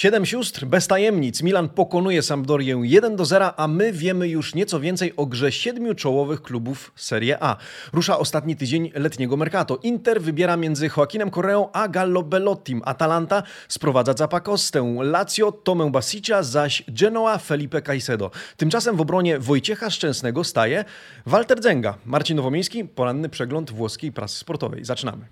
[0.00, 1.42] Siedem sióstr, bez tajemnic.
[1.42, 5.94] Milan pokonuje Sampdorię 1 do 0, a my wiemy już nieco więcej o grze siedmiu
[5.94, 7.56] czołowych klubów Serie A.
[7.92, 9.78] Rusza ostatni tydzień letniego mercato.
[9.82, 12.82] Inter wybiera między Joaquinem Correą a Gallo Bellottim.
[12.84, 14.96] Atalanta sprowadza Zapakostę.
[15.02, 18.30] Lazio Tomę Basicia, zaś Genoa Felipe Caicedo.
[18.56, 20.84] Tymczasem w obronie Wojciecha Szczęsnego staje
[21.26, 21.98] Walter Zenga.
[22.04, 24.84] Marcin Nowomiejski, poranny przegląd włoskiej prasy sportowej.
[24.84, 25.24] Zaczynamy.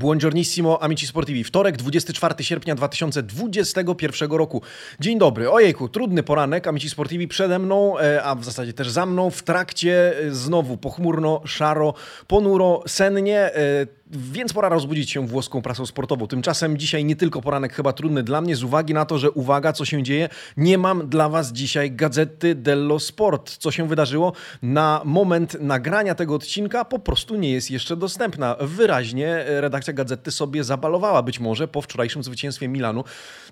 [0.00, 1.44] Buongiornissimo, amici sportivi.
[1.44, 4.62] Wtorek, 24 sierpnia 2021 roku.
[5.00, 5.50] Dzień dobry.
[5.50, 9.30] Ojejku, trudny poranek, amici sportivi przede mną, e, a w zasadzie też za mną.
[9.30, 11.94] W trakcie e, znowu pochmurno, szaro,
[12.26, 16.26] ponuro, sennie e, więc pora rozbudzić się włoską prasą sportową.
[16.26, 19.72] Tymczasem dzisiaj nie tylko poranek chyba trudny dla mnie, z uwagi na to, że uwaga,
[19.72, 23.56] co się dzieje, nie mam dla Was dzisiaj gazety dello Sport.
[23.56, 28.56] Co się wydarzyło na moment nagrania tego odcinka po prostu nie jest jeszcze dostępna.
[28.60, 33.04] Wyraźnie redakcja gazety sobie zabalowała być może po wczorajszym zwycięstwie Milanu,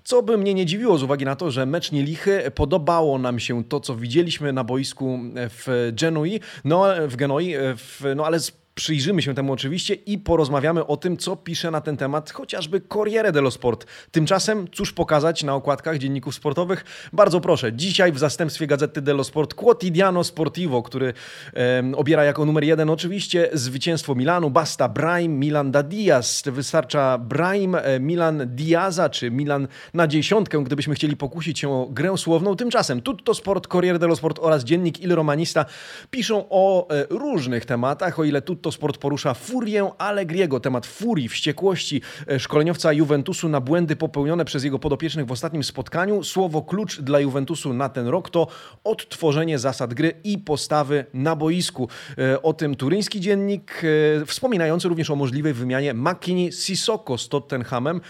[0.03, 3.63] co by mnie nie dziwiło z uwagi na to, że mecz nielichy, podobało nam się
[3.63, 9.21] to, co widzieliśmy na boisku w Genui, no w Genoi, w, no ale z Przyjrzymy
[9.21, 13.51] się temu oczywiście i porozmawiamy o tym, co pisze na ten temat chociażby Corriere dello
[13.51, 13.85] Sport.
[14.11, 16.85] Tymczasem, cóż pokazać na okładkach dzienników sportowych?
[17.13, 21.13] Bardzo proszę, dzisiaj w zastępstwie Gazety dello Sport Quotidiano Sportivo, który
[21.53, 26.43] e, obiera jako numer jeden oczywiście zwycięstwo Milanu, basta Brahim, Milan da Diaz.
[26.45, 32.17] Wystarcza Brahim, e, Milan Diaza, czy Milan na dziesiątkę, gdybyśmy chcieli pokusić się o grę
[32.17, 32.55] słowną.
[32.55, 35.65] Tymczasem Tutto Sport, Corriere dello Sport oraz dziennik Il Romanista
[36.09, 42.01] piszą o e, różnych tematach, o ile Tutto Sport porusza furię Allegriego, temat furii, wściekłości
[42.27, 46.23] e, szkoleniowca Juventusu na błędy popełnione przez jego podopiecznych w ostatnim spotkaniu.
[46.23, 48.47] Słowo klucz dla Juventusu na ten rok to
[48.83, 51.89] odtworzenie zasad gry i postawy na boisku.
[52.17, 53.81] E, o tym turyński dziennik,
[54.21, 58.01] e, wspominający również o możliwej wymianie Makini Sissoko z Tottenhamem.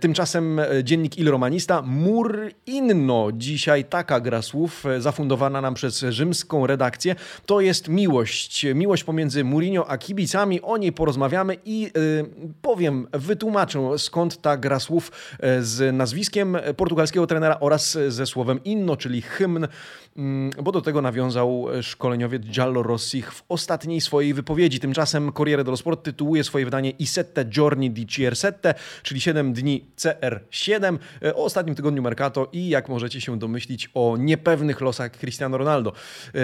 [0.00, 3.28] Tymczasem dziennik Il Romanista, mur inno.
[3.32, 7.16] Dzisiaj taka gra słów zafundowana nam przez rzymską redakcję.
[7.46, 8.66] To jest miłość.
[8.74, 10.60] Miłość pomiędzy Mourinho a kibicami.
[10.62, 12.24] O niej porozmawiamy i y,
[12.62, 18.96] powiem, wytłumaczę skąd ta gra słów y, z nazwiskiem portugalskiego trenera oraz ze słowem inno,
[18.96, 19.68] czyli hymn,
[20.16, 24.80] mm, bo do tego nawiązał szkoleniowiec Giallo Rossich w ostatniej swojej wypowiedzi.
[24.80, 29.84] Tymczasem Corriere dello Sport tytułuje swoje wydanie I sette giorni di CR7, czyli 7 dni
[29.96, 35.58] CR7 y, o ostatnim tygodniu Mercato i jak możecie się domyślić o niepewnych losach Cristiano
[35.58, 35.92] Ronaldo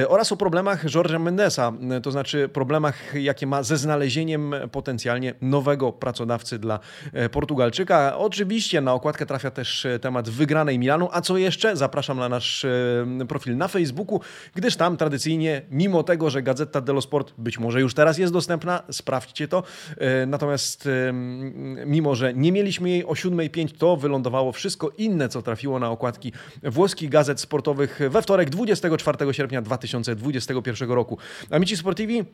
[0.09, 6.59] oraz o problemach George'a Mendesa, to znaczy problemach, jakie ma ze znalezieniem potencjalnie nowego pracodawcy
[6.59, 6.81] dla
[7.13, 8.19] e, Portugalczyka.
[8.19, 11.77] Oczywiście na okładkę trafia też e, temat wygranej Milanu, a co jeszcze?
[11.77, 14.21] Zapraszam na nasz e, profil na Facebooku,
[14.55, 18.83] gdyż tam tradycyjnie, mimo tego, że Gazeta dello Sport być może już teraz jest dostępna,
[18.91, 19.62] sprawdźcie to,
[20.27, 20.89] natomiast
[21.87, 26.33] mimo, że nie mieliśmy jej o 7.05, to wylądowało wszystko inne, co trafiło na okładki
[26.62, 31.19] włoskich gazet sportowych we wtorek 24 sierpnia 2021 roku.
[31.51, 32.25] Amici Sportivi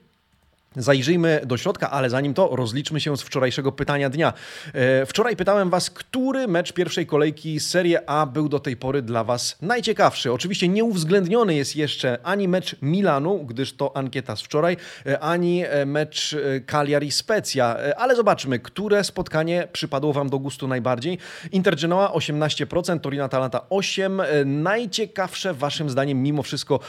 [0.76, 4.32] Zajrzyjmy do środka, ale zanim to rozliczmy się z wczorajszego pytania dnia.
[4.74, 9.24] E, wczoraj pytałem Was, który mecz pierwszej kolejki Serie A był do tej pory dla
[9.24, 10.32] Was najciekawszy.
[10.32, 14.76] Oczywiście nie uwzględniony jest jeszcze ani mecz Milanu, gdyż to ankieta z wczoraj,
[15.06, 16.36] e, ani e, mecz
[16.66, 21.18] Cagliari Spezia, ale zobaczmy, które spotkanie przypadło Wam do gustu najbardziej.
[21.52, 24.22] Inter Genoa 18%, Torino Atalanta 8%.
[24.44, 26.80] Najciekawsze Waszym zdaniem mimo wszystko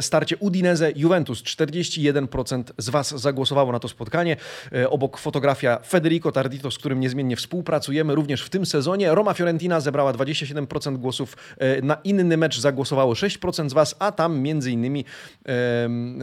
[0.00, 4.36] starcie Udinese Juventus 41% z Was zagłosowało na to spotkanie.
[4.72, 9.14] E, obok fotografia Federico Tardito, z którym niezmiennie współpracujemy również w tym sezonie.
[9.14, 11.36] Roma Fiorentina zebrała 27% głosów.
[11.58, 15.04] E, na inny mecz zagłosowało 6% z Was, a tam między innymi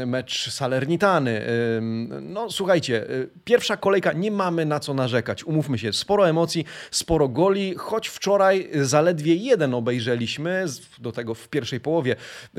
[0.05, 1.41] mecz Salernitany.
[2.21, 5.43] No słuchajcie, e, pierwsza kolejka, nie mamy na co narzekać.
[5.43, 10.65] Umówmy się, sporo emocji, sporo goli, choć wczoraj zaledwie jeden obejrzeliśmy,
[10.99, 12.15] do tego w pierwszej połowie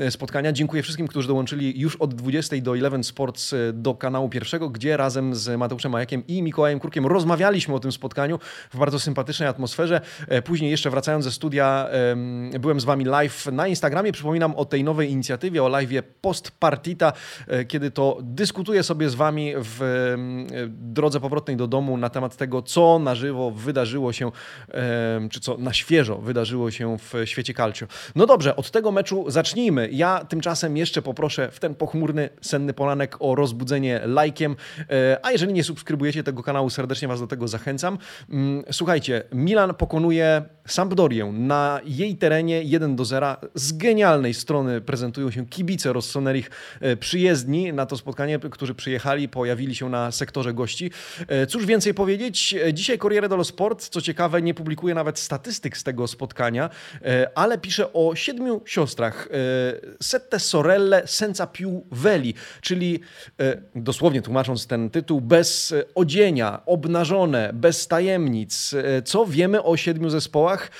[0.09, 0.51] spotkania.
[0.51, 4.97] Dziękuję wszystkim, którzy dołączyli już od 20 do 11 Sports do kanału kanału pierwszego, gdzie
[4.97, 8.39] razem z Mateuszem Majakiem i Mikołajem Kurkiem rozmawialiśmy o tym spotkaniu
[8.73, 10.01] w bardzo sympatycznej atmosferze.
[10.27, 11.89] E, później jeszcze wracając ze studia,
[12.59, 14.11] byłem z Wami live na Instagramie.
[14.11, 15.89] Przypominam o tej nowej inicjatywie, o live
[16.21, 17.13] Post Partita,
[17.47, 19.79] e, kiedy to dyskutuję sobie z Wami w
[20.67, 24.31] drodze powrotnej do domu na temat tego, co na żywo wydarzyło się,
[25.31, 27.87] czy co na świeżo wydarzyło się w świecie calcio.
[28.15, 29.89] No dobrze, od tego meczu zacznijmy.
[29.91, 34.55] Ja tymczasem jeszcze poproszę w ten pochmurny, senny poranek o rozbudzenie lajkiem,
[34.89, 37.97] e, a jeżeli nie subskrybujecie tego kanału, serdecznie Was do tego zachęcam.
[38.29, 43.35] Mm, słuchajcie, Milan pokonuje Sampdorię na jej terenie 1 do 0.
[43.55, 46.49] Z genialnej strony prezentują się kibice Rossonerich
[46.81, 50.91] e, przyjezdni na to spotkanie, którzy przyjechali, pojawili się na sektorze gości.
[51.27, 52.55] E, cóż więcej powiedzieć?
[52.73, 56.69] Dzisiaj Corriere dello Sport, co ciekawe, nie publikuje nawet statystyk z tego spotkania,
[57.35, 59.29] ale pisze o siedmiu siostrach.
[60.01, 62.99] Sette sorelle senza più veli, czyli
[63.85, 68.75] dosłownie tłumacząc ten tytuł, bez odzienia, obnażone, bez tajemnic.
[69.05, 70.71] Co wiemy o siedmiu zespołach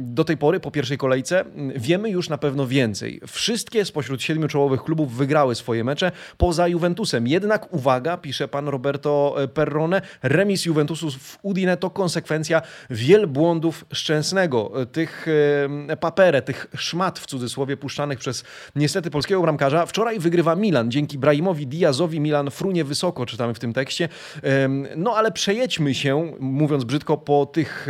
[0.00, 1.44] do tej pory, po pierwszej kolejce?
[1.76, 3.20] Wiemy już na pewno więcej.
[3.26, 7.26] Wszystkie spośród siedmiu czołowych klubów wygrały swoje mecze, poza Juventusem.
[7.26, 14.72] Jednak uwaga, pisze pan Roberto Perrone, remis Juventusu w Udine to konsekwencja wielbłądów Szczęsnego.
[14.92, 15.26] Tych
[16.00, 18.44] paperę, tych szmat w cudzysłowie puszczanych przez
[18.76, 19.86] niestety polskiego bramkarza.
[19.86, 20.90] Wczoraj wygrywa Milan.
[20.90, 24.08] Dzięki Brahimowi Diazowi Milan frunie wysoko, czytamy w tym tekście.
[24.96, 27.88] No ale przejedźmy się, mówiąc brzydko, po tych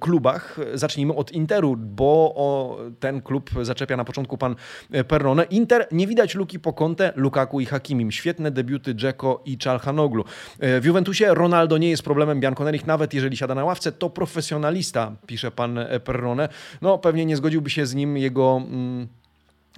[0.00, 0.56] klubach.
[0.74, 4.56] Zacznijmy od Interu, bo o ten klub zaczepia na początku pan
[5.08, 5.44] Perrone.
[5.44, 8.12] Inter, nie widać luki po Conte, Lukaku i Hakimim.
[8.12, 10.24] Świetne debiuty Dzeko i Czalhanoglu.
[10.60, 15.12] E, w Juventusie Ronaldo nie jest problemem Bianconerich, nawet jeżeli siada na ławce, to profesjonalista,
[15.26, 16.48] pisze pan Perrone.
[16.82, 18.62] No pewnie nie zgodziłby się z nim jego...
[18.66, 19.08] Mm,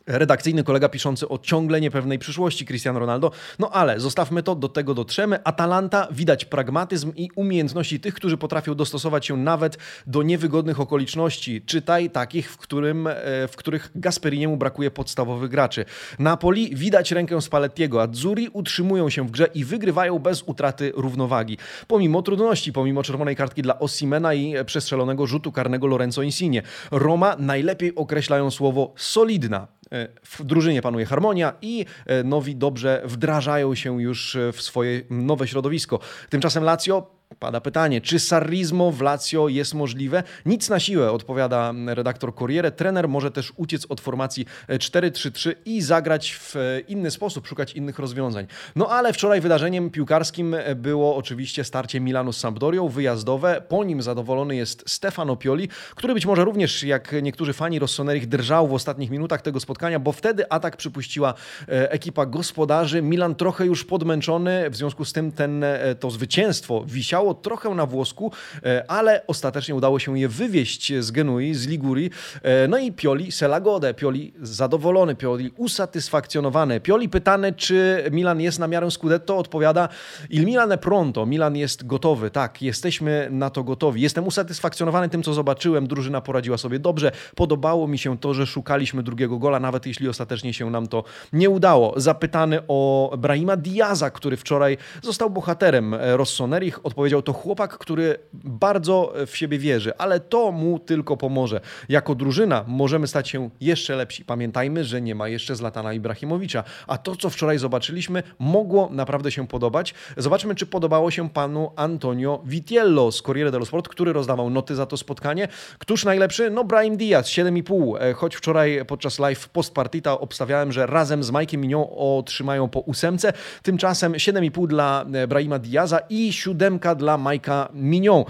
[0.07, 3.31] redakcyjny kolega piszący o ciągle niepewnej przyszłości Cristiano Ronaldo.
[3.59, 5.45] No ale zostawmy to, do tego dotrzemy.
[5.45, 11.63] Atalanta widać pragmatyzm i umiejętności tych, którzy potrafią dostosować się nawet do niewygodnych okoliczności.
[11.63, 13.13] Czytaj takich, w, którym, e,
[13.49, 15.85] w których Gasperiniemu brakuje podstawowych graczy.
[16.19, 21.59] Napoli widać rękę Spallettiego, a Zuri utrzymują się w grze i wygrywają bez utraty równowagi.
[21.87, 26.63] Pomimo trudności, pomimo czerwonej kartki dla Ossimena i przestrzelonego rzutu karnego Lorenzo Insigne.
[26.91, 29.67] Roma najlepiej określają słowo solidna.
[29.95, 35.49] E, w drużynie panuje harmonia i e, nowi dobrze wdrażają się już w swoje nowe
[35.49, 35.99] środowisko.
[36.31, 40.23] Tymczasem Lazio Pada pytanie, czy Sarrizmo w Lazio jest możliwe?
[40.47, 42.71] Nic na siłę, odpowiada redaktor Corriere.
[42.71, 46.55] Trener może też uciec od formacji 4-3-3 i zagrać w
[46.89, 48.47] inny sposób, szukać innych rozwiązań.
[48.77, 53.63] No ale wczoraj wydarzeniem piłkarskim było oczywiście starcie Milanu z Sampdorią, wyjazdowe.
[53.69, 58.69] Po nim zadowolony jest Stefano Pioli, który być może również, jak niektórzy fani Rossonerich, drżał
[58.69, 61.35] w ostatnich minutach tego spotkania, bo wtedy atak przypuściła
[61.69, 63.03] e, ekipa gospodarzy.
[63.03, 67.87] Milan trochę już podmęczony, w związku z tym ten, e, to zwycięstwo wisiało trochę na
[67.87, 68.33] włosku,
[68.65, 72.11] e, ale ostatecznie udało się je wywieźć z Genui, z Ligurii.
[72.43, 76.81] E, no i Pioli Selagode, Pioli zadowolony, Pioli usatysfakcjonowany.
[76.81, 79.89] Pioli pytany, czy Milan jest na miarę Scudetto, odpowiada
[80.31, 84.03] Il Milan è pronto, Milan jest gotowy, tak, jesteśmy na to gotowi.
[84.03, 89.03] Jestem usatysfakcjonowany tym, co zobaczyłem, drużyna poradziła sobie dobrze, podobało mi się to, że szukaliśmy
[89.03, 91.95] drugiego gola, nawet jeśli ostatecznie się nam to nie udało.
[91.97, 99.13] Zapytany o Brahima Diaza, który wczoraj został bohaterem Rossonerich, odpowiedział powiedział, to chłopak, który bardzo
[99.27, 101.61] w siebie wierzy, ale to mu tylko pomoże.
[101.89, 104.25] Jako drużyna możemy stać się jeszcze lepsi.
[104.25, 109.47] Pamiętajmy, że nie ma jeszcze Zlatana Ibrahimowicza, a to, co wczoraj zobaczyliśmy, mogło naprawdę się
[109.47, 109.95] podobać.
[110.17, 114.87] Zobaczmy, czy podobało się panu Antonio Vitiello z Corriere dello Sport, który rozdawał noty za
[114.87, 115.49] to spotkanie.
[115.79, 116.51] Któż najlepszy?
[116.51, 117.97] No Brahim Diaz, 7,5.
[118.01, 123.33] E, choć wczoraj podczas live postpartita obstawiałem, że razem z Mike'iem Mignon otrzymają po ósemce.
[123.63, 128.25] Tymczasem 7,5 dla e, Brahima Diaza i siódemka dla Majka Mignon.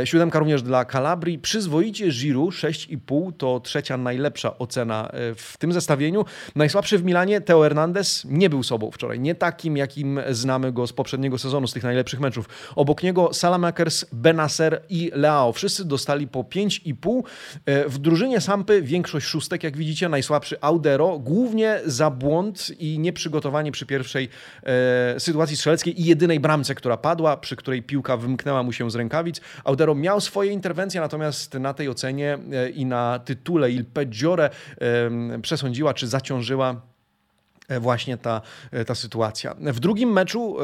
[0.00, 1.38] E, siódemka również dla Calabrii.
[1.38, 6.24] Przyzwoicie Giroud 6,5 to trzecia najlepsza ocena e, w tym zestawieniu.
[6.56, 9.20] Najsłabszy w Milanie Teo Hernandez nie był sobą wczoraj.
[9.20, 12.48] Nie takim, jakim znamy go z poprzedniego sezonu, z tych najlepszych meczów.
[12.76, 15.52] Obok niego Salamakers, Benacer i Leao.
[15.52, 17.22] Wszyscy dostali po 5,5.
[17.66, 20.08] E, w drużynie Sampy większość szóstek, jak widzicie.
[20.08, 24.28] Najsłabszy Audero, głównie za błąd i nieprzygotowanie przy pierwszej
[24.62, 28.90] e, sytuacji strzeleckiej i jedynej bramce, która padła, przy której piłka piłka wymknęła mu się
[28.90, 29.40] z rękawic.
[29.64, 34.50] Audero miał swoje interwencje, natomiast na tej ocenie e, i na tytule Il Peggiore
[35.42, 36.93] przesądziła czy zaciążyła
[37.80, 38.40] właśnie ta,
[38.70, 39.54] e, ta sytuacja.
[39.60, 40.56] W drugim meczu,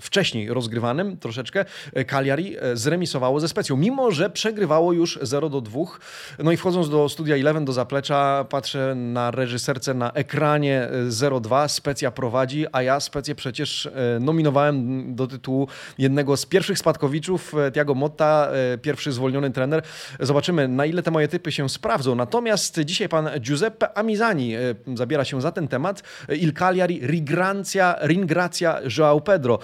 [0.00, 5.98] wcześniej rozgrywanym troszeczkę, e, Cagliari zremisowało ze Specją, mimo że przegrywało już 0 do 2.
[6.38, 12.10] No i wchodząc do studia 11, do zaplecza, patrzę na reżyserce na ekranie 0-2, Specja
[12.10, 13.88] prowadzi, a ja Specję przecież
[14.20, 18.48] nominowałem do tytułu jednego z pierwszych spadkowiczów, Tiago Motta,
[18.82, 19.82] pierwszy zwolniony trener.
[20.20, 22.14] Zobaczymy, na ile te moje typy się sprawdzą.
[22.14, 24.54] Natomiast dzisiaj pan Giuseppe Amizani
[24.94, 29.58] zabiera się za ten temat Il Cagliari, Rigrancia, Ringracia João Pedro.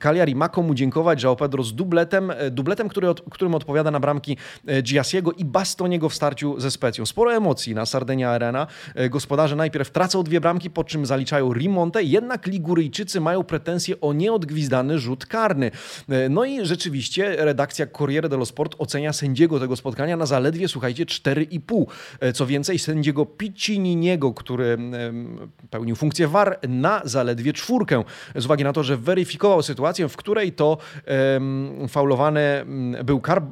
[0.00, 4.36] Cagliari ma komu dziękować, João Pedro z dubletem, dubletem, który, którym odpowiada na bramki
[4.82, 7.06] Giasiego i Bastoniego w starciu ze Specją.
[7.06, 8.66] Sporo emocji na Sardenia Arena.
[9.10, 14.98] Gospodarze najpierw tracą dwie bramki, po czym zaliczają Rimonte, jednak Liguryjczycy mają pretensje o nieodgwizdany
[14.98, 15.70] rzut karny.
[16.30, 22.32] No i rzeczywiście redakcja Corriere dello Sport ocenia sędziego tego spotkania na zaledwie, słuchajcie, 4,5.
[22.32, 24.78] Co więcej, sędziego Piccininiego, który
[25.72, 28.04] pełnił funkcję VAR, na zaledwie czwórkę.
[28.34, 30.78] Z uwagi na to, że weryfikował sytuację, w której to
[31.34, 32.64] um, faulowany
[33.04, 33.42] był, Car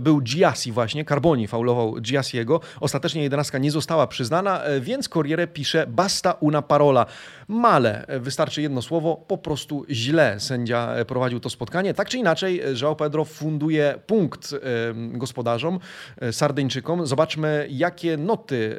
[0.00, 2.60] był Giassi właśnie, Carboni faulował Giassiego.
[2.80, 7.06] Ostatecznie jedenastka nie została przyznana, e, więc Corriere pisze basta una parola.
[7.48, 11.94] Male, wystarczy jedno słowo, po prostu źle sędzia prowadził to spotkanie.
[11.94, 14.54] Tak czy inaczej, João Pedro funduje punkt
[15.12, 15.78] gospodarzom,
[16.20, 17.06] e, Sardyńczykom.
[17.06, 18.78] Zobaczmy, jakie noty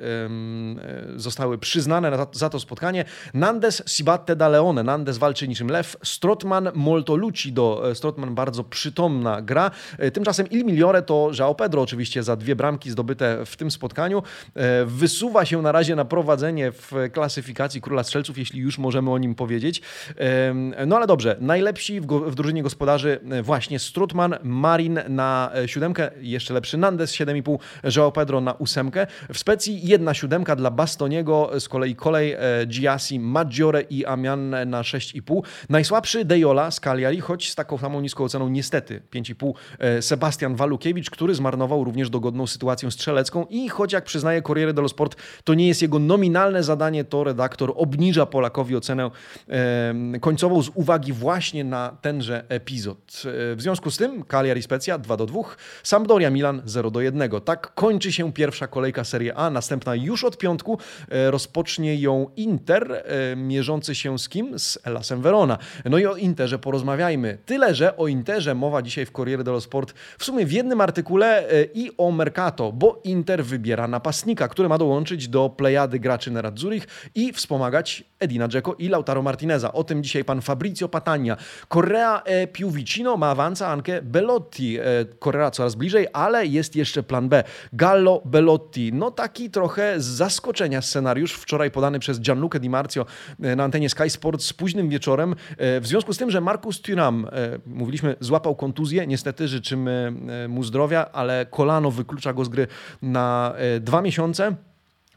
[1.15, 2.88] zostały przyznane za to spotkanie.
[3.34, 4.84] Nandes Sibatte da Leone.
[4.84, 5.98] Nandes walczy niczym lew.
[6.03, 7.89] Strotman molto lucido.
[7.91, 9.72] E, Strotman bardzo przytomna gra.
[9.98, 14.24] E, tymczasem Il Migliore to João Pedro oczywiście za dwie bramki zdobyte w tym spotkaniu.
[14.86, 19.36] Wysuwa się na razie na prowadzenie w klasyfikacji Króla Strzelców, jeśli już możemy o nim
[19.36, 19.81] powiedzieć.
[20.88, 26.77] No ale dobrze, najlepsi w, w drużynie gospodarzy właśnie Strutman, Marin na siódemkę, jeszcze lepszy
[26.77, 29.08] Nandes 7,5, João Pedro na ósemkę.
[29.34, 32.39] W Specji jedna siódemka dla Bastoniego, z kolei kolej e,
[32.80, 35.42] Giassi, Maggiore i Amian na 6,5.
[35.70, 41.10] Najsłabszy Dejola z Cagliari, choć z taką samą niską oceną niestety 5,5 e, Sebastian Walukiewicz,
[41.10, 45.68] który zmarnował również dogodną sytuację strzelecką i choć jak przyznaje Corriere dello Sport, to nie
[45.68, 49.12] jest jego nominalne zadanie, to redaktor obniża Polakowi ocenę
[49.50, 53.22] e, końcową z uwagi właśnie na tenże epizod.
[53.26, 55.42] W związku z tym Cagliari Specja 2 do 2,
[55.84, 57.30] Sampdoria Milan 0 do 1.
[57.46, 60.78] Tak kończy się pierwsza kolejka Serie A, następna już od piątku.
[61.10, 64.60] E, rozpocznie ją Inter, e, mierzący się z kim?
[64.60, 65.58] Z Elasem Verona.
[65.86, 67.38] No i o Interze porozmawiajmy.
[67.46, 71.50] Tyle, że o Interze mowa dzisiaj w Corriere dello Sport w sumie w jednym artykule
[71.50, 76.88] e, i o Mercato, bo Inter wybiera napastnika, który ma dołączyć do plejady graczy Nerazzurich
[77.16, 79.74] i wspomagać Edina Dzeko i Lautaro Martineza.
[79.74, 81.38] O tym dzisiaj pan Fabrizio Patania.
[81.74, 84.78] Correa e più vicino, ma avanza anche Belotti.
[85.20, 87.44] Correa coraz bliżej, ale jest jeszcze plan B.
[87.74, 88.94] Gallo Belotti.
[88.94, 93.06] No taki trochę z zaskoczenia scenariusz wczoraj podany przez Gianluca Di Marzio
[93.42, 95.36] e, na antenie Sky Sports późnym wieczorem.
[95.58, 100.13] E, w związku z tym, że Marcus Thuram, e, mówiliśmy, złapał kontuzję, niestety życzymy
[100.50, 102.68] mu zdrowia, ale kolano wyklucza go z gry
[103.01, 104.56] na dwa miesiące.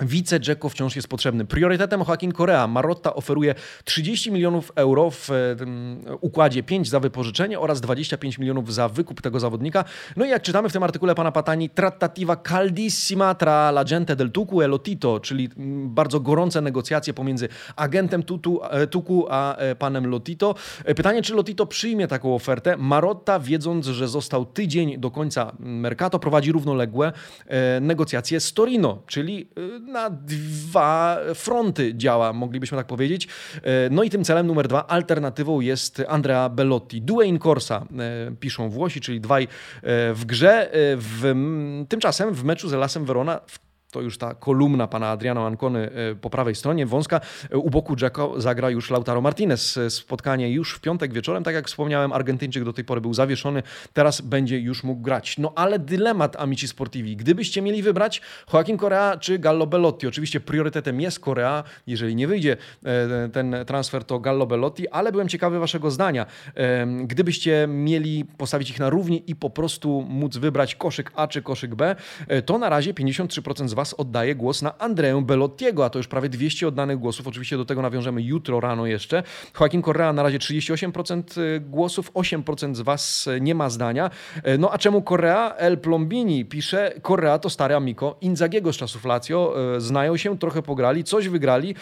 [0.06, 1.44] Wice Dzeko wciąż jest potrzebny.
[1.44, 2.66] Priorytetem Joaquin Korea.
[2.66, 3.54] Marotta oferuje
[3.84, 5.28] 30 milionów euro w
[6.20, 9.84] układzie 5 za wypożyczenie oraz 25 milionów za wykup tego zawodnika.
[10.16, 14.30] No i jak czytamy w tym artykule pana Patani, trattativa caldissima tra la gente del
[14.30, 15.48] Tucu e Lotito, czyli
[15.86, 20.54] bardzo gorące negocjacje pomiędzy agentem Tutu, e, Tuku a e, panem Lotito.
[20.84, 22.76] E, pytanie, czy Lotito przyjmie taką ofertę?
[22.76, 27.12] Marotta, wiedząc, że został tydzień do końca Mercato, prowadzi równoległe
[27.80, 29.48] negocjacje z Torino, czyli
[29.92, 33.28] na dwa fronty działa, moglibyśmy tak powiedzieć.
[33.62, 37.02] E, no i tym celem numer dwa, alternatywą jest Andrea Bellotti.
[37.24, 39.48] In corsa, e, piszą Włosi, czyli dwaj e,
[40.14, 40.70] w grze.
[40.96, 41.34] W,
[41.88, 46.14] tymczasem w meczu z Lasem Verona w to już ta kolumna pana Adriana Ancony e,
[46.14, 47.20] po prawej stronie, wąska.
[47.50, 49.76] E, u boku Jacko zagra już Lautaro Martinez.
[49.76, 51.44] E, spotkanie już w piątek wieczorem.
[51.44, 55.38] Tak jak wspomniałem, Argentyńczyk do tej pory był zawieszony, teraz będzie już mógł grać.
[55.38, 57.16] No ale dylemat Amici Sportivi.
[57.16, 58.20] Gdybyście mieli wybrać
[58.52, 61.64] Joaquin Korea czy Gallo Bellotti, oczywiście priorytetem jest Korea.
[61.86, 62.56] Jeżeli nie wyjdzie
[63.32, 66.26] ten transfer, to Gallo Bellotti, ale byłem ciekawy waszego zdania.
[67.04, 71.74] Gdybyście mieli postawić ich na równi i po prostu móc wybrać koszyk A czy koszyk
[71.74, 71.96] B,
[72.46, 76.08] to na razie 53% z was Was oddaję głos na Andreę Belottiego, a to już
[76.08, 77.26] prawie 200 oddanych głosów.
[77.26, 79.22] Oczywiście do tego nawiążemy jutro rano jeszcze.
[79.60, 84.10] Joaquin Correa na razie 38% y, głosów, 8% z Was nie ma zdania.
[84.42, 85.54] E, no a czemu Correa?
[85.56, 89.54] El Plombini pisze, Correa to stary amico Inzagiego z czasów Lazio.
[89.78, 91.74] Znają się, trochę pograli, coś wygrali.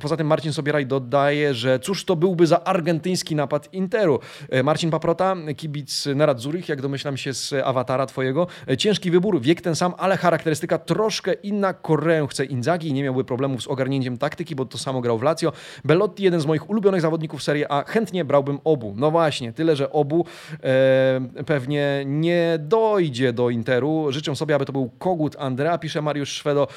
[0.00, 4.20] Poza tym Marcin Sobieraj dodaje, że cóż to byłby za argentyński napad Interu.
[4.64, 8.46] Marcin Paprota, kibic Nerad Zurich, jak domyślam się z awatara Twojego.
[8.78, 11.72] Ciężki wybór, wiek ten sam, ale charakterystyka trochę troszkę inna.
[11.72, 15.22] Koreę chce Inzaghi i nie miałby problemów z ogarnięciem taktyki, bo to samo grał w
[15.22, 15.52] Lazio.
[15.84, 18.94] Bellotti, jeden z moich ulubionych zawodników Serie A, chętnie brałbym obu.
[18.96, 20.26] No właśnie, tyle, że obu
[20.62, 24.06] e, pewnie nie dojdzie do Interu.
[24.10, 26.68] Życzę sobie, aby to był kogut Andrea, pisze Mariusz Szwedo.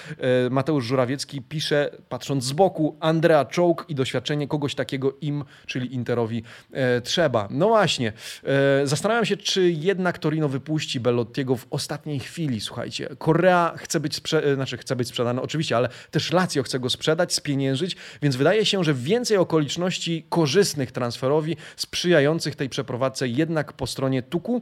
[0.46, 5.96] E, Mateusz Żurawiecki pisze, patrząc z boku, Andrea Czołg i doświadczenie kogoś takiego im, czyli
[5.96, 7.48] Interowi, e, trzeba.
[7.52, 12.62] No właśnie, e, zastanawiam się, czy jednak Torino wypuści Bellottiego w ostatniej chwili.
[12.62, 16.90] Słuchajcie, Korea chce być sprze- znaczy chce być sprzedany oczywiście, ale też Lazio chce go
[16.90, 23.88] sprzedać, spieniężyć, więc wydaje się, że więcej okoliczności korzystnych transferowi, sprzyjających tej przeprowadzce jednak po
[23.88, 24.62] stronie Tuku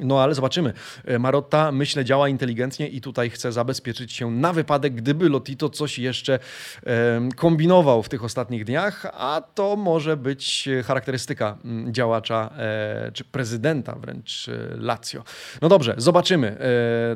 [0.00, 0.72] no ale zobaczymy.
[1.04, 5.98] E, Marotta, myślę, działa inteligentnie i tutaj chce zabezpieczyć się na wypadek, gdyby Lotito coś
[5.98, 6.38] jeszcze
[6.86, 13.24] e, kombinował w tych ostatnich dniach, a to może być charakterystyka mm, działacza e, czy
[13.24, 15.24] prezydenta wręcz Lazio.
[15.62, 16.58] No dobrze, zobaczymy.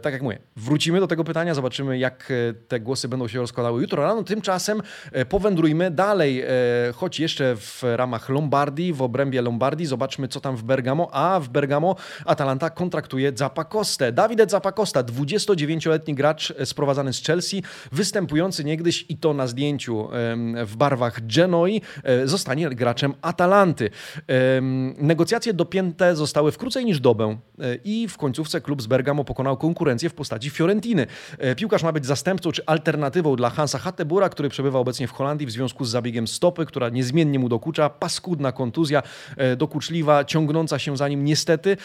[0.03, 2.33] Tak jak mówię, wrócimy do tego pytania, zobaczymy jak
[2.69, 4.23] te głosy będą się rozkładały jutro rano.
[4.23, 4.83] Tymczasem
[5.29, 6.45] powędrujmy dalej,
[6.95, 11.49] choć jeszcze w ramach Lombardii, w obrębie Lombardii, zobaczmy co tam w Bergamo, a w
[11.49, 14.13] Bergamo Atalanta kontraktuje Zapakostę.
[14.13, 20.09] Davide Zapakosta, 29-letni gracz sprowadzany z Chelsea, występujący niegdyś i to na zdjęciu
[20.67, 23.91] w barwach Genoi, e, zostanie graczem Atalanty.
[24.99, 27.25] Negocjacje dopięte zostały w krócej niż dobę
[27.59, 31.07] e, i w końcówce klub z Bergamo pokonał konkurencję w postaci Fiorentiny.
[31.39, 35.47] E, piłkarz ma być zastępcą czy alternatywą dla Hansa Hattebura, który przebywa obecnie w Holandii
[35.47, 37.91] w związku z zabiegiem stopy, która niezmiennie mu dokucza.
[37.91, 39.03] Paskudna kontuzja,
[39.57, 41.77] dokuczliwa, ciągnąca się za nim niestety.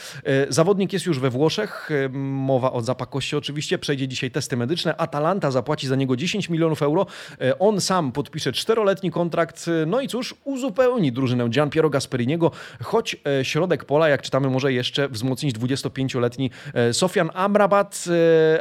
[0.49, 4.97] Zawodnik jest już we Włoszech, mowa o zapakości oczywiście, przejdzie dzisiaj testy medyczne.
[4.97, 7.05] Atalanta zapłaci za niego 10 milionów euro.
[7.41, 12.51] E, on sam podpisze czteroletni kontrakt, e, no i cóż, uzupełni drużynę Gianpiero Gasperiniego,
[12.83, 16.51] choć e, środek pola, jak czytamy, może jeszcze wzmocnić 25-letni
[16.91, 18.05] Sofian Amrabat,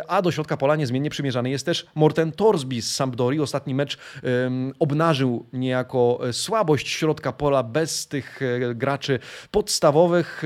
[0.09, 3.41] a do środka pola niezmiennie przymierzany jest też Morten Torsby z Sampdori.
[3.41, 3.99] Ostatni mecz
[4.79, 8.41] obnażył niejako słabość środka pola bez tych
[8.75, 9.19] graczy
[9.51, 10.43] podstawowych.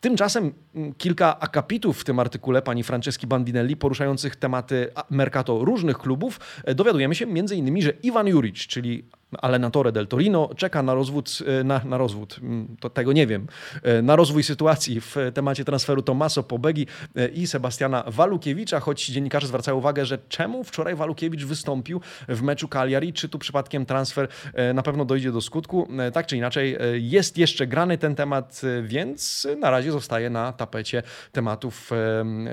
[0.00, 0.63] Tymczasem
[0.98, 6.40] kilka akapitów w tym artykule pani Franceski Bandinelli poruszających tematy Mercato różnych klubów.
[6.64, 9.04] E, dowiadujemy się m.in., że Iwan Juric, czyli
[9.42, 13.46] Alenatore del Torino czeka na rozwód, e, na, na rozwód, mm, to tego nie wiem,
[13.82, 16.86] e, na rozwój sytuacji w temacie transferu Tomaso Pobegi
[17.34, 23.12] i Sebastiana Walukiewicza, choć dziennikarze zwracają uwagę, że czemu wczoraj Walukiewicz wystąpił w meczu Cagliari,
[23.12, 24.28] czy tu przypadkiem transfer
[24.74, 25.88] na pewno dojdzie do skutku.
[26.12, 31.90] Tak czy inaczej, jest jeszcze grany ten temat, więc na razie zostaje na tapecie tematów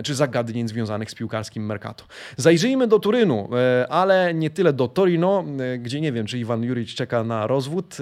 [0.03, 2.03] czy zagadnień związanych z piłkarskim Mercato.
[2.38, 6.63] Zajrzyjmy do Turynu, e, ale nie tyle do Torino, e, gdzie nie wiem, czy Iwan
[6.71, 7.97] Juric czeka na rozwód.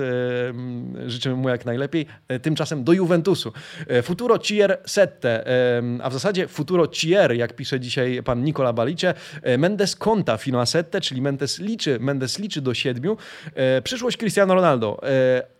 [1.05, 2.05] Życzymy mu jak najlepiej.
[2.27, 3.53] E, tymczasem do Juventusu.
[4.03, 5.43] Futuro Cier Sette,
[6.03, 9.13] a w zasadzie Futuro Cier, jak pisze dzisiaj pan Nicola Balice,
[9.57, 13.17] Mendes konta fino a sette, czyli Mendes liczy, Mendes liczy do siedmiu.
[13.83, 15.01] Przyszłość Cristiano Ronaldo,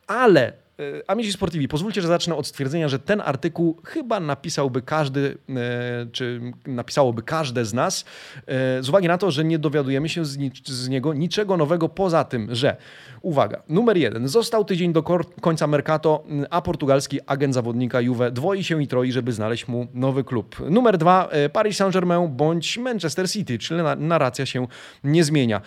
[0.07, 0.68] ale E,
[1.07, 6.41] Amici Sportivi, pozwólcie, że zacznę od stwierdzenia, że ten artykuł chyba napisałby każdy, e, czy
[6.67, 8.05] napisałoby każde z nas,
[8.47, 12.23] e, z uwagi na to, że nie dowiadujemy się z, z niego niczego nowego poza
[12.23, 12.77] tym, że
[13.21, 14.27] Uwaga, numer jeden.
[14.27, 15.03] Został tydzień do
[15.41, 20.23] końca Mercato, a portugalski agent zawodnika Juve dwoi się i troi, żeby znaleźć mu nowy
[20.23, 20.55] klub.
[20.69, 21.29] Numer dwa.
[21.53, 24.67] Paris Saint-Germain bądź Manchester City, czyli narracja się
[25.03, 25.61] nie zmienia.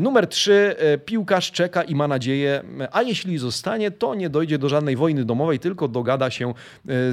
[0.00, 0.76] Numer trzy.
[1.04, 2.62] Piłkarz czeka i ma nadzieję,
[2.92, 6.54] a jeśli zostanie, to nie dojdzie dojdzie do żadnej wojny domowej, tylko dogada się e,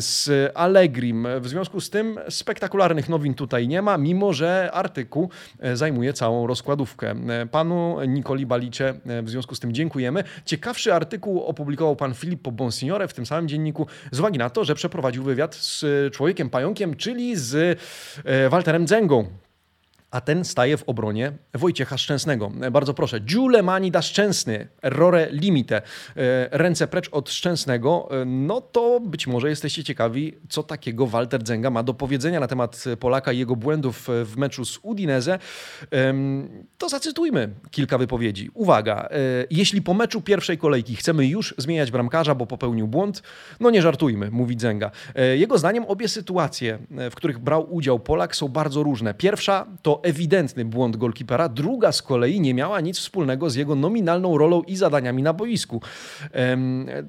[0.02, 1.28] z Allegrim.
[1.40, 6.48] W związku z tym spektakularnych nowin tutaj nie ma, mimo że artykuł e, zajmuje całą
[6.48, 7.12] rozkładówkę.
[7.12, 10.24] E, panu Nikoli Balicze w związku z tym dziękujemy.
[10.46, 14.76] Ciekawszy artykuł opublikował pan Filippo Bonsignore w tym samym dzienniku z uwagi na to, że
[14.76, 17.80] przeprowadził wywiad z człowiekiem pająkiem, czyli z
[18.50, 19.28] Walterem Dzengą
[20.12, 22.52] a ten staje w obronie Wojciecha Szczęsnego.
[22.72, 25.82] Bardzo proszę, Giulemani da Szczęsny, errore limite, e,
[26.52, 31.70] ręce precz od Szczęsnego, e, no to być może jesteście ciekawi, co takiego Walter Dzenga
[31.70, 35.40] ma do powiedzenia na temat Polaka i jego błędów w meczu z Udinese.
[36.78, 38.50] To zacytujmy kilka wypowiedzi.
[38.54, 39.18] Uwaga, e,
[39.50, 43.24] jeśli po meczu pierwszej kolejki chcemy już zmieniać bramkarza, bo popełnił błąd,
[43.60, 44.92] no nie żartujmy, mówi Dzenga.
[45.36, 46.80] Jego zdaniem obie sytuacje,
[47.12, 49.14] w których brał udział Polak są bardzo różne.
[49.14, 54.38] Pierwsza to ewidentny błąd golkipera, druga z kolei nie miała nic wspólnego z jego nominalną
[54.38, 55.82] rolą i zadaniami na boisku.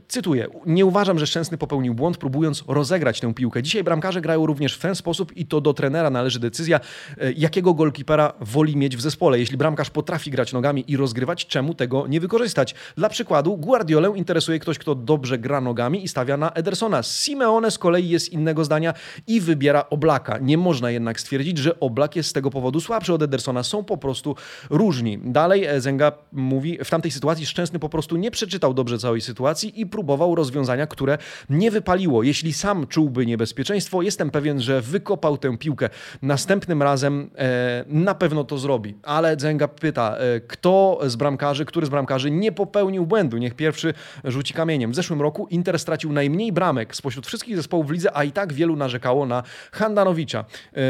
[0.08, 3.62] Cytuję, nie uważam, że Szczęsny popełnił błąd, próbując rozegrać tę piłkę.
[3.62, 6.80] Dzisiaj bramkarze grają również w ten sposób i to do trenera należy decyzja,
[7.18, 9.38] e, jakiego golkipera woli mieć w zespole.
[9.38, 12.74] Jeśli bramkarz potrafi grać nogami i rozgrywać, czemu tego nie wykorzystać?
[12.96, 17.02] Dla przykładu, Guardiolę interesuje ktoś, kto dobrze gra nogami i stawia na Edersona.
[17.02, 18.94] Simeone z kolei jest innego zdania
[19.26, 20.38] i wybiera Oblaka.
[20.38, 23.96] Nie można jednak stwierdzić, że Oblak jest z tego powodu słabszy od Edersona, są po
[23.96, 24.36] prostu
[24.70, 25.18] różni.
[25.18, 29.80] Dalej e, Zenga mówi, w tamtej sytuacji Szczęsny po prostu nie przeczytał dobrze całej sytuacji
[29.80, 31.18] i próbował rozwiązania, które
[31.50, 32.22] nie wypaliło.
[32.22, 35.88] Jeśli sam czułby niebezpieczeństwo, jestem pewien, że wykopał tę piłkę.
[36.22, 38.94] Następnym razem e, na pewno to zrobi.
[39.02, 43.38] Ale Zenga pyta, e, kto z bramkarzy, który z bramkarzy nie popełnił błędu?
[43.38, 44.92] Niech pierwszy rzuci kamieniem.
[44.92, 48.52] W zeszłym roku Inter stracił najmniej bramek spośród wszystkich zespołów w lidze, a i tak
[48.52, 50.44] wielu narzekało na Handanowicza.
[50.76, 50.80] E,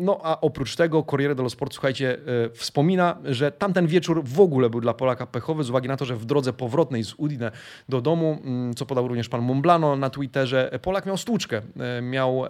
[0.00, 2.18] no a oprócz tego dlatego Corriere dello Sport, słuchajcie,
[2.54, 6.16] wspomina, że tamten wieczór w ogóle był dla Polaka pechowy z uwagi na to, że
[6.16, 7.50] w drodze powrotnej z Udine
[7.88, 11.62] do domu, mm, co podał również pan Momblano na Twitterze, Polak miał stłuczkę.
[12.02, 12.44] Miał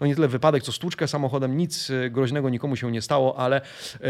[0.00, 3.60] no nie tyle wypadek, co stłuczkę samochodem, nic groźnego nikomu się nie stało, ale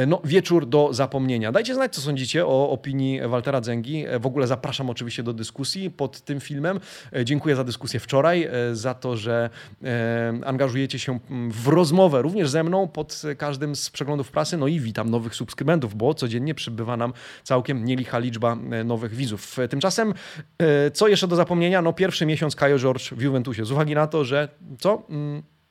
[0.07, 1.53] no, wieczór do zapomnienia.
[1.53, 4.05] Dajcie znać, co sądzicie o opinii Waltera Zęgi.
[4.21, 6.81] W ogóle zapraszam oczywiście do dyskusji pod tym filmem.
[7.25, 9.51] Dziękuję za dyskusję wczoraj, za to, że
[10.45, 11.19] angażujecie się
[11.51, 14.57] w rozmowę również ze mną pod każdym z przeglądów prasy.
[14.57, 17.13] No i witam nowych subskrybentów, bo codziennie przybywa nam
[17.43, 19.57] całkiem nielicha liczba nowych widzów.
[19.71, 20.15] Tymczasem,
[20.93, 21.83] co jeszcze do zapomnienia?
[21.83, 23.65] No pierwszy miesiąc Kajo George w Juventusie.
[23.65, 25.07] Z uwagi na to, że co?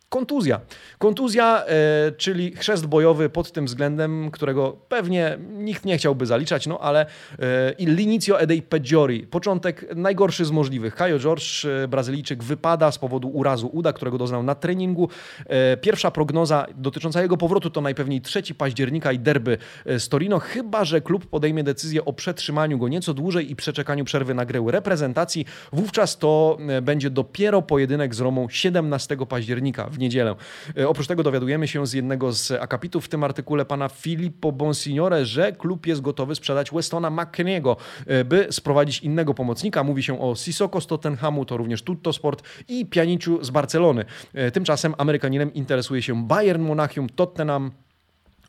[0.10, 0.60] Kontuzja.
[0.98, 6.80] Kontuzja, e, czyli chrzest bojowy pod tym względem, którego pewnie nikt nie chciałby zaliczać, no
[6.80, 7.06] ale
[7.39, 9.28] e, l'inicio e dei peggiori.
[9.28, 10.96] Początek najgorszy z możliwych.
[10.96, 15.10] Caio George, e, Brazylijczyk, wypada z powodu urazu uda, którego doznał na treningu.
[15.46, 20.39] E, pierwsza prognoza dotycząca jego powrotu to najpewniej 3 października i derby e, z Torino,
[20.39, 24.63] chyba że klub podejmie decyzję o przetrzymaniu go nieco dłużej i przeczekaniu przerwy na grę
[24.68, 25.46] reprezentacji.
[25.74, 30.36] Wówczas to e, będzie dopiero pojedynek z Romą 17 października w niedzielę.
[30.77, 35.25] E, oprócz tego dowiadujemy się z jednego z akapitów w tym artykule pana Filippo Bonsignore,
[35.25, 37.77] że klub jest gotowy sprzedać Westona McKenniego,
[38.08, 39.84] e, by sprowadzić innego pomocnika.
[39.84, 44.05] Mówi się o Sissoko z Tottenhamu, to również Tutto Sport i Pianiciu z Barcelony.
[44.34, 47.71] E, tymczasem Amerykaninem interesuje się Bayern Monachium, Tottenham,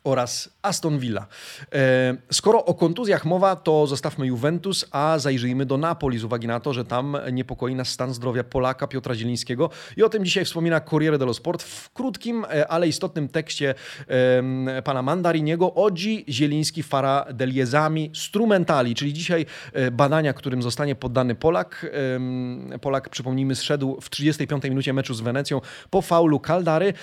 [0.07, 1.27] oraz Aston Villa.
[1.73, 6.59] E, skoro o kontuzjach mowa, to zostawmy Juventus, a zajrzyjmy do Napoli z uwagi na
[6.59, 10.81] to, że tam niepokoi nas stan zdrowia Polaka Piotra Zielińskiego i o tym dzisiaj wspomina
[10.81, 13.75] Corriere dello Sport w krótkim, e, ale istotnym tekście
[14.83, 21.85] pana Mandariniego Oggi Zieliński fara deliezami strumentali, czyli dzisiaj e, badania, którym zostanie poddany Polak.
[22.81, 26.93] Polak, przypomnijmy, zszedł w 35 minucie meczu z Wenecją po faulu Kaldary.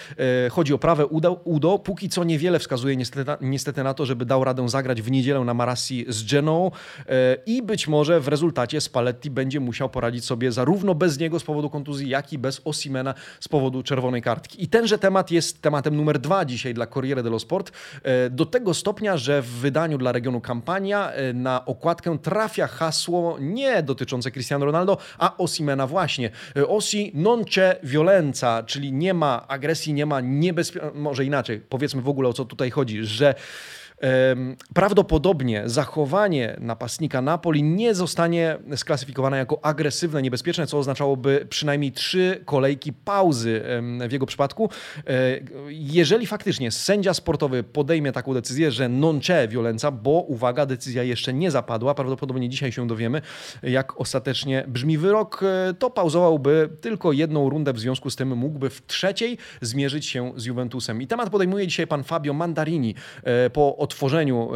[0.50, 1.06] Chodzi o prawe
[1.44, 1.78] udo.
[1.78, 5.54] Póki co niewiele wskazuje niestety, niestety na to, żeby dał radę zagrać w niedzielę na
[5.54, 6.70] Marassi z Geną
[7.06, 11.44] e, i być może w rezultacie Spalletti będzie musiał poradzić sobie zarówno bez niego z
[11.44, 14.64] powodu kontuzji, jak i bez Osimena z powodu czerwonej kartki.
[14.64, 17.72] I tenże temat jest tematem numer dwa dzisiaj dla Corriere dello Sport.
[18.02, 23.36] E, do tego stopnia, że w wydaniu dla regionu Kampania e, na okładkę trafia hasło
[23.40, 26.30] nie dotyczące Cristiano Ronaldo, a Osimena właśnie.
[26.68, 32.08] Osi non c'è violenza, czyli nie ma agresji, nie ma niebezpieczeństwa, może inaczej, powiedzmy w
[32.08, 33.34] ogóle o co tutaj chodzi że
[34.74, 42.92] Prawdopodobnie zachowanie napastnika Napoli nie zostanie sklasyfikowane jako agresywne, niebezpieczne, co oznaczałoby przynajmniej trzy kolejki
[42.92, 43.62] pauzy
[44.08, 44.70] w jego przypadku.
[45.06, 45.12] E,
[45.68, 51.34] jeżeli faktycznie sędzia sportowy podejmie taką decyzję, że non c'è violenza, bo uwaga, decyzja jeszcze
[51.34, 53.22] nie zapadła, prawdopodobnie dzisiaj się dowiemy,
[53.62, 58.70] jak ostatecznie brzmi wyrok, e, to pauzowałby tylko jedną rundę, w związku z tym mógłby
[58.70, 61.02] w trzeciej zmierzyć się z Juventusem.
[61.02, 64.50] I temat podejmuje dzisiaj pan Fabio Mandarini e, po otworzeniu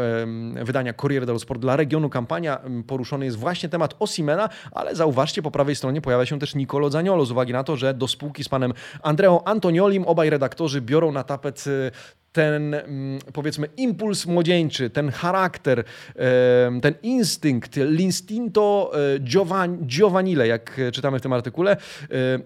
[0.63, 2.11] wydania Corriere dello Sport dla regionu.
[2.11, 6.91] Kampania poruszony jest właśnie temat Osimena, ale zauważcie, po prawej stronie pojawia się też Nicolo
[6.91, 8.73] Zaniolo z uwagi na to, że do spółki z panem
[9.03, 11.91] Andreo Antoniolim obaj redaktorzy biorą na tapet y,
[12.39, 15.85] ten mm, powiedzmy impuls młodzieńczy, ten charakter,
[16.83, 19.19] ten instynkt, l'instinto e,
[19.87, 21.77] giovanile, jak czytamy w tym artykule,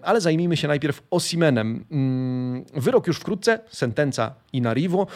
[0.01, 1.85] ale zajmijmy się najpierw Osimenem.
[1.91, 5.07] Mm, wyrok już wkrótce, sentenza in arrivo.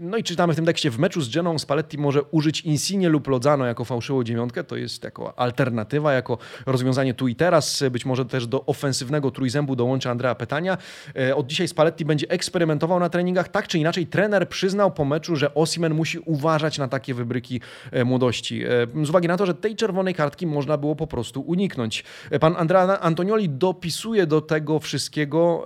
[0.00, 3.28] No i czytamy w tym tekście, w meczu z Geną Spalletti może użyć Insigne lub
[3.28, 8.24] Lozano jako fałszywą dziewiątkę, to jest jako alternatywa, jako rozwiązanie tu i teraz, być może
[8.24, 10.78] też do ofensywnego trójzębu dołączy Andrea Petania.
[11.16, 15.36] E, od dzisiaj Spalletti będzie eksperymentował na treningach, tak czy inaczej trener przyznał po meczu,
[15.36, 17.60] że Osimen musi uważać na takie wybryki
[17.92, 18.64] e, młodości.
[18.64, 22.04] E, z uwagi na to, że tej czerwonej kartki można było po prostu uniknąć.
[22.30, 25.64] E, pan Andrea Antonioli dopisuje do tego wszystkiego.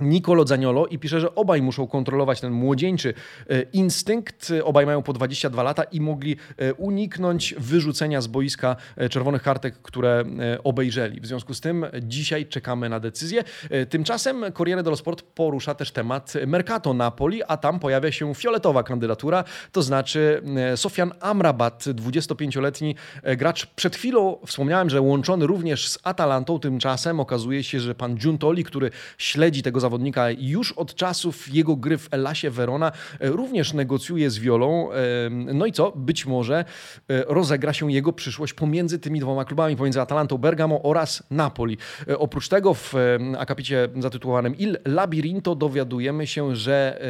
[0.00, 3.14] Nicolo Zaniolo i pisze, że obaj muszą kontrolować ten młodzieńczy
[3.48, 4.52] e, instynkt.
[4.64, 9.82] Obaj mają po 22 lata i mogli e, uniknąć wyrzucenia z boiska e, czerwonych kartek,
[9.82, 10.24] które
[10.64, 11.20] obejrzeli.
[11.20, 13.44] W związku z tym dzisiaj czekamy na decyzję.
[13.90, 19.44] Tymczasem Corriere dello Sport porusza też temat Mercato Napoli, a tam pojawia się fioletowa kandydatura,
[19.72, 20.42] to znaczy
[20.76, 22.94] Sofian Amrabat, 25-letni
[23.36, 23.66] gracz.
[23.66, 28.90] Przed chwilą wspomniałem, że łączony również z Atalantą, tymczasem okazuje się, że pan Giuntoli, który
[29.18, 34.30] śledzi tego zawodnika, zawodnika już od czasów jego gry w Elasie Verona e, również negocjuje
[34.30, 34.92] z Wiolą.
[34.92, 34.96] E,
[35.30, 35.92] no i co?
[35.96, 36.64] Być może
[37.08, 41.78] e, rozegra się jego przyszłość pomiędzy tymi dwoma klubami, pomiędzy Atalantą Bergamo oraz Napoli.
[42.18, 42.94] Oprócz tego w
[43.38, 47.00] akapicie zatytułowanym Il Labirinto dowiadujemy się, że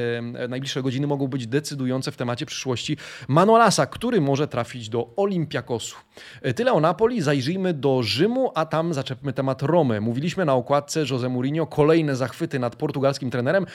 [0.48, 2.96] najbliższe godziny mogą być decydujące w temacie przyszłości
[3.28, 5.96] Manolasa, który może trafić do Olympiakosu.
[6.56, 10.00] Tyle o Napoli, zajrzyjmy do Rzymu, a tam zaczepmy temat Romy.
[10.00, 13.66] Mówiliśmy na okładce Jose Mourinho kolejne zachwyty na nad portugalskim trenerem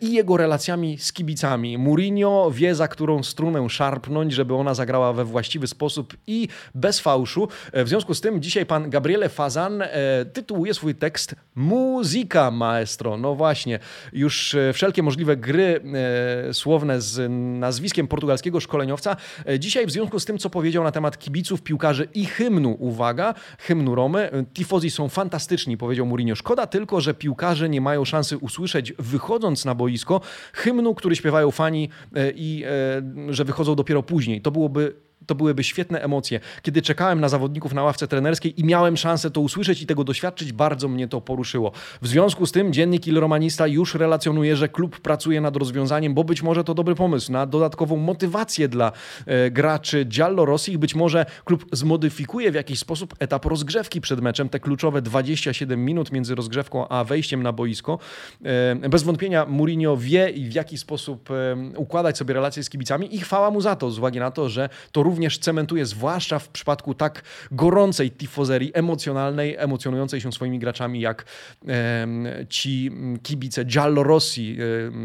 [0.00, 1.78] i jego relacjami z kibicami.
[1.78, 7.48] Mourinho wie, za którą strunę szarpnąć, żeby ona zagrała we właściwy sposób i bez fałszu.
[7.72, 9.82] W związku z tym dzisiaj pan Gabriele Fazan
[10.32, 13.16] tytułuje swój tekst Muzyka Maestro.
[13.16, 13.78] No właśnie,
[14.12, 15.80] już wszelkie możliwe gry
[16.52, 19.16] słowne z nazwiskiem portugalskiego szkoleniowca.
[19.58, 23.94] Dzisiaj w związku z tym, co powiedział na temat kibiców, piłkarzy i hymnu, uwaga, hymnu
[23.94, 26.36] Romy, tifozi są fantastyczni, powiedział Mourinho.
[26.36, 30.20] Szkoda tylko, że piłkarze nie mają szansy usłyszeć, wychodząc na boisko,
[30.52, 34.40] hymnu, który śpiewają fani e, i e, że wychodzą dopiero później.
[34.40, 34.94] To byłoby
[35.26, 36.40] to byłyby świetne emocje.
[36.62, 40.52] Kiedy czekałem na zawodników na ławce trenerskiej i miałem szansę to usłyszeć i tego doświadczyć,
[40.52, 41.72] bardzo mnie to poruszyło.
[42.02, 46.24] W związku z tym dziennik Il Romanista już relacjonuje, że klub pracuje nad rozwiązaniem, bo
[46.24, 48.92] być może to dobry pomysł na dodatkową motywację dla
[49.26, 50.78] e, graczy Giallo Rossi.
[50.78, 56.12] Być może klub zmodyfikuje w jakiś sposób etap rozgrzewki przed meczem, te kluczowe 27 minut
[56.12, 57.98] między rozgrzewką a wejściem na boisko.
[58.44, 61.34] E, bez wątpienia Mourinho wie w jaki sposób e,
[61.76, 64.68] układać sobie relacje z kibicami i chwała mu za to, z uwagi na to, że
[64.92, 65.02] to
[65.40, 71.24] cementuje, zwłaszcza w przypadku tak gorącej tifozerii, emocjonalnej, emocjonującej się swoimi graczami jak
[71.68, 72.06] e,
[72.48, 72.90] ci
[73.22, 74.56] kibice Giallorossi,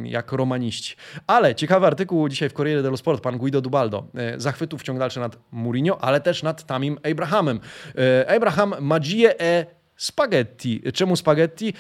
[0.04, 0.96] e, jak romaniści.
[1.28, 4.08] Ale ciekawy artykuł dzisiaj w Corriere dello Sport, pan Guido Dubaldo.
[4.16, 7.60] E, zachwytów wciąg dalszy nad Mourinho, ale też nad Tamim Abrahamem.
[7.98, 9.66] E, Abraham Magie e
[9.96, 10.82] spaghetti.
[10.94, 11.74] Czemu spaghetti?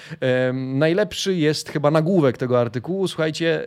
[0.53, 3.07] Najlepszy jest chyba nagłówek tego artykułu.
[3.07, 3.65] Słuchajcie...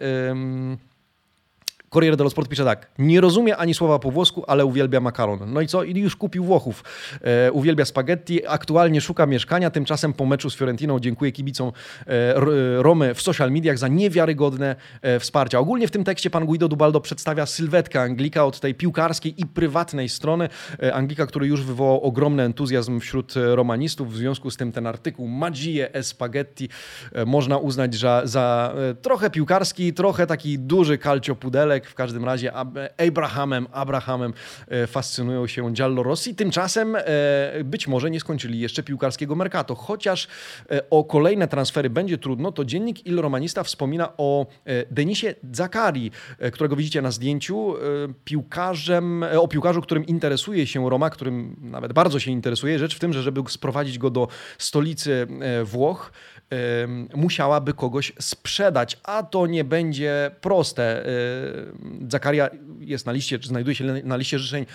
[1.94, 2.90] Corriere dello Sport pisze tak.
[2.98, 5.53] Nie rozumie ani słowa po włosku, ale uwielbia makaron.
[5.53, 5.83] No i co?
[5.83, 6.85] I już kupił Włochów.
[7.20, 9.70] E, uwielbia spaghetti, aktualnie szuka mieszkania.
[9.70, 11.72] Tymczasem po meczu z Fiorentiną dziękuję kibicom
[12.07, 12.35] e,
[12.83, 15.59] Romy w social mediach za niewiarygodne e, wsparcie.
[15.59, 20.09] Ogólnie w tym tekście pan Guido Dubaldo przedstawia sylwetkę Anglika od tej piłkarskiej i prywatnej
[20.09, 20.48] strony.
[20.83, 24.12] E, Anglika, który już wywołał ogromny entuzjazm wśród e, romanistów.
[24.12, 26.68] W związku z tym ten artykuł Magie e Spaghetti
[27.12, 32.52] e, można uznać za, za trochę piłkarski, trochę taki duży calcio pudelek w każdym razie
[32.96, 34.32] Abrahamem, Abrahamem
[34.68, 36.34] e, fascynują się Giallo Rossi.
[36.34, 37.02] Tymczasem e,
[37.64, 39.74] być może nie skończyli jeszcze piłkarskiego mercato.
[39.74, 40.28] Chociaż
[40.70, 44.46] e, o kolejne transfery będzie trudno, to dziennik Il Romanista wspomina o
[44.90, 46.10] Denisie Zakari,
[46.52, 47.74] którego widzicie na zdjęciu.
[48.24, 52.78] Piłkarzem, o piłkarzu, którym interesuje się Roma, którym nawet bardzo się interesuje.
[52.78, 55.26] Rzecz w tym, że żeby sprowadzić go do stolicy
[55.64, 56.12] Włoch,
[57.14, 61.04] musiałaby kogoś sprzedać, a to nie będzie proste.
[62.09, 64.66] Zakaria jest na liście, czy znajduje się na liście życzeń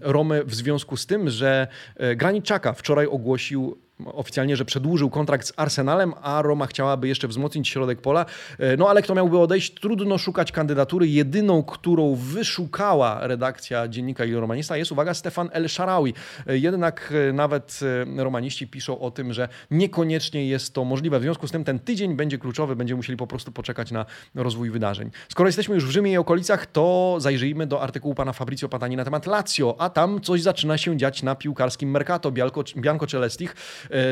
[0.00, 5.46] Romy w związku z tym, że e, Granit Czaka wczoraj ogłosił oficjalnie, że przedłużył kontrakt
[5.46, 8.26] z Arsenalem, a Roma chciałaby jeszcze wzmocnić środek pola.
[8.58, 9.74] E, no ale kto miałby odejść?
[9.74, 11.08] Trudno szukać kandydatury.
[11.08, 16.14] Jedyną, którą wyszukała redakcja dziennika i Romanista jest, uwaga, Stefan El Sharawi.
[16.46, 17.80] E, jednak e, nawet
[18.16, 21.18] romaniści piszą o tym, że niekoniecznie jest to możliwe.
[21.18, 24.70] W związku z tym ten tydzień będzie kluczowy, będziemy musieli po prostu poczekać na rozwój
[24.70, 25.10] wydarzeń.
[25.28, 29.04] Skoro jesteśmy już w Rzymie i okolicach, to zajrzyjmy do artykułu pana Fabrizio Patani na
[29.04, 32.32] temat Lazio, a tam coś zaczyna się dziać na piłkarskim Mercato.
[32.76, 33.54] Bianco, Celestich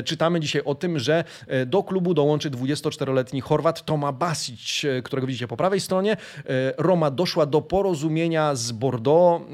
[0.04, 5.26] czytamy dzisiaj o tym, że e, do klubu dołączy 24-letni Chorwat Toma Basic, e, którego
[5.26, 6.16] widzicie po prawej stronie.
[6.78, 9.44] Roma doszła do porozumienia z Bordeaux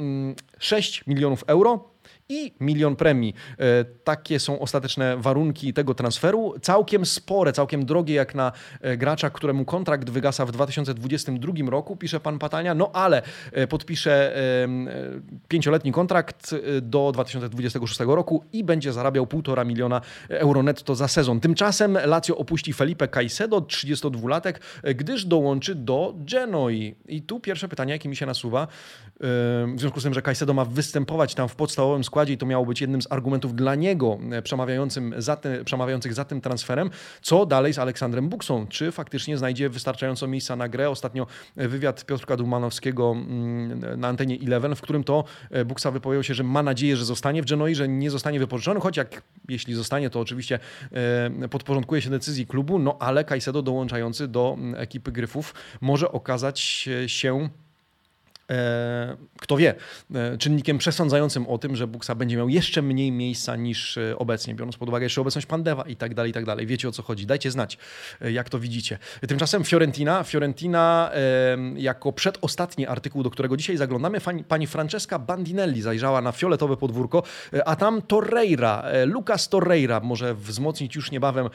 [0.58, 1.97] 6 mm, milionów euro
[2.28, 3.34] i milion premii.
[3.58, 6.54] E, takie są ostateczne warunki tego transferu.
[6.62, 12.20] Całkiem spore, całkiem drogie jak na e, gracza, któremu kontrakt wygasa w 2022 roku, pisze
[12.20, 14.08] pan Patania, no ale e, podpisze
[15.48, 21.40] pięcioletni kontrakt do 2026 roku i będzie zarabiał 1,5 miliona euro netto za sezon.
[21.40, 24.54] Tymczasem Lazio opuści Felipe Caicedo, 32-latek,
[24.94, 26.94] gdyż dołączy do Genoi.
[27.08, 28.68] I tu pierwsze pytanie, jakie mi się nasuwa,
[29.20, 32.46] w związku z tym, że Caicedo ma występować tam w podstawowym składzie składzie i to
[32.46, 36.90] miało być jednym z argumentów dla niego e, przemawiającym za te, przemawiających za tym transferem.
[37.22, 38.66] Co dalej z Aleksandrem Buksą?
[38.66, 40.90] Czy faktycznie znajdzie wystarczająco miejsca na grę?
[40.90, 41.26] Ostatnio
[41.56, 46.34] e, wywiad Piotrka Dumanowskiego mm, na antenie Eleven, w którym to e, Buksa wypowiedział się,
[46.34, 50.10] że ma nadzieję, że zostanie w Genoi, że nie zostanie wypożyczony, choć jak jeśli zostanie,
[50.10, 50.58] to oczywiście
[51.50, 56.60] podporządkuje się decyzji klubu, no ale Caicedo dołączający do mm, ekipy Gryfów może okazać
[57.06, 57.48] się
[59.40, 59.74] kto wie,
[60.14, 64.54] e, czynnikiem przesądzającym o tym, że Buksa będzie miał jeszcze mniej miejsca niż e, obecnie,
[64.54, 66.66] biorąc pod uwagę jeszcze obecność Pandewa i tak dalej, i tak dalej.
[66.66, 67.26] Wiecie o co chodzi.
[67.26, 67.78] Dajcie znać,
[68.20, 68.98] jak to widzicie.
[69.28, 71.10] Tymczasem Fiorentina, Fiorentina
[71.76, 77.22] jako przedostatni artykuł, do którego dzisiaj zaglądamy, pani Francesca Bandinelli zajrzała na fioletowe podwórko,
[77.66, 81.48] a tam Torreira, Lucas Torreira może wzmocnić już niebawem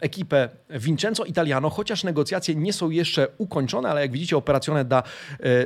[0.00, 5.02] ekipę Vincenzo Italiano, chociaż negocjacje nie są jeszcze ukończone, ale jak widzicie operacjone da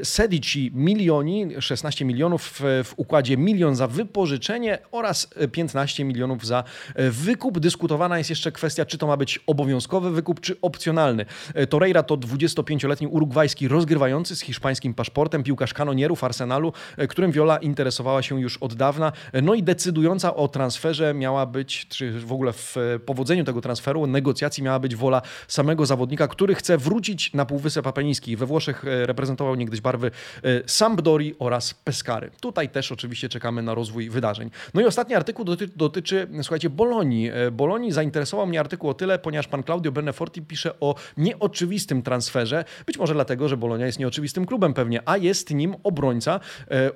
[0.02, 6.64] Sedic milioni, 16 milionów w układzie milion za wypożyczenie oraz 15 milionów za
[7.10, 7.58] wykup.
[7.58, 11.26] Dyskutowana jest jeszcze kwestia, czy to ma być obowiązkowy wykup, czy opcjonalny.
[11.68, 16.72] Torreira to 25-letni urugwajski rozgrywający z hiszpańskim paszportem, piłkarz kanonierów Arsenalu,
[17.08, 19.12] którym Viola interesowała się już od dawna.
[19.42, 24.62] No i decydująca o transferze miała być, czy w ogóle w powodzeniu tego transferu, negocjacji
[24.62, 28.36] miała być wola samego zawodnika, który chce wrócić na Półwysep Apeniński.
[28.36, 32.30] We Włoszech e, reprezentował niegdyś barwy e, Sampdori oraz Pescary.
[32.40, 34.50] Tutaj też oczywiście czekamy na rozwój wydarzeń.
[34.74, 37.30] No i ostatni artykuł doty dotyczy, słuchajcie, Bolonii.
[37.30, 42.64] E, Bolonii zainteresował mnie artykuł o tyle, ponieważ pan Claudio Beneforti pisze o nieoczywistym transferze.
[42.86, 46.40] Być może dlatego, że Bolonia jest nieoczywistym klubem pewnie, a jest nim obrońca.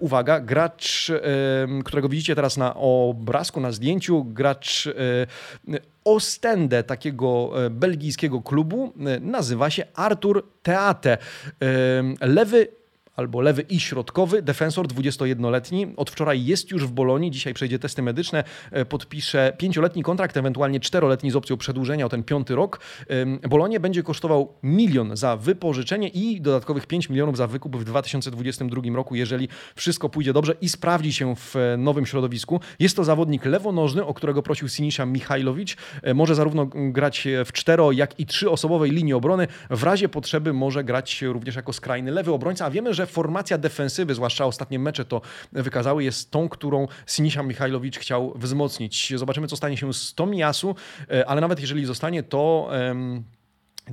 [0.00, 1.12] Uwaga, gracz,
[1.84, 4.88] którego widzicie teraz na obrazku, na zdjęciu, gracz
[6.04, 11.12] Ostende, takiego e, belgijskiego klubu, e, nazywa się Artur Teate.
[11.12, 11.18] E,
[12.26, 12.68] lewy
[13.16, 15.86] albo lewy i środkowy, defensor 21-letni.
[15.96, 20.80] Od wczoraj jest już w Bolonii, dzisiaj przejdzie testy medyczne, e, podpisze pięcioletni kontrakt, ewentualnie
[20.80, 22.80] czteroletni z opcją przedłużenia o ten piąty rok.
[23.48, 29.14] Bolonie będzie kosztował milion za wypożyczenie i dodatkowych 5 milionów za wykup w 2022 roku,
[29.14, 32.60] jeżeli wszystko pójdzie dobrze i sprawdzi się w e, nowym środowisku.
[32.78, 35.76] Jest to zawodnik lewonożny, o którego prosił Sinisza Michajlowicz.
[36.02, 39.48] E, może zarówno grać w cztero, jak i trzyosobowej linii obrony.
[39.70, 43.58] W razie potrzeby może grać również jako skrajny lewy obrońca, a wiemy, że że formacja
[43.58, 45.20] defensywy, zwłaszcza ostatnie mecze to
[45.52, 49.12] wykazały, jest tą, którą Sinisa Michajlowicz chciał wzmocnić.
[49.16, 50.74] Zobaczymy, co stanie się z Tomiasu,
[51.10, 52.70] e, ale nawet jeżeli zostanie, to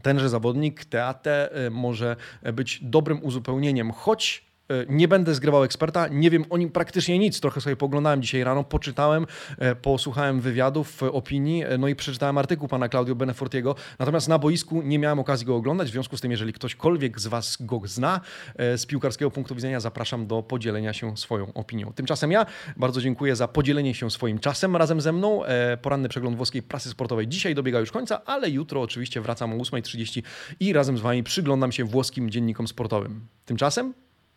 [0.04, 2.15] tenże zawodnik Teate e, może
[2.54, 4.51] być dobrym uzupełnieniem, choć
[4.89, 7.39] nie będę zgrywał eksperta, nie wiem o nim praktycznie nic.
[7.39, 12.67] Trochę sobie poglądałem dzisiaj rano, poczytałem, e, posłuchałem wywiadów, e, opinii, no i przeczytałem artykuł
[12.67, 13.75] pana Claudio Benefortiego.
[13.99, 15.88] Natomiast na boisku nie miałem okazji go oglądać.
[15.88, 18.21] W związku z tym, jeżeli ktośkolwiek z Was go zna
[18.57, 21.93] z piłkarskiego punktu widzenia, zapraszam do podzielenia się swoją opinią.
[21.93, 22.45] Tymczasem ja
[22.77, 25.41] bardzo dziękuję za podzielenie się swoim czasem razem ze mną.
[25.81, 30.23] Poranny przegląd włoskiej prasy sportowej dzisiaj dobiega już końca, ale jutro oczywiście wracam o 8.30
[30.60, 33.27] i razem z Wami przyglądam się włoskim dziennikom sportowym.
[33.45, 33.93] Tymczasem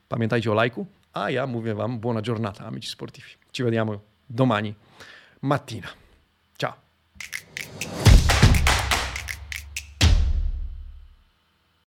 [0.08, 3.28] Pamiętajcie o lajku, a ja mówię Wam buona giornata, amici sportivi.
[3.52, 4.74] Ci vediamo domani
[5.42, 5.88] mattina.
[6.58, 8.03] Ciao.